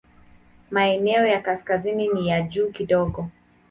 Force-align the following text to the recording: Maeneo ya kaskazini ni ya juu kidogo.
Maeneo 0.71 1.25
ya 1.25 1.41
kaskazini 1.41 2.07
ni 2.07 2.27
ya 2.27 2.41
juu 2.41 2.71
kidogo. 2.71 3.29